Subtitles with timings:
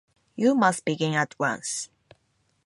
[0.35, 1.91] You must begin at once.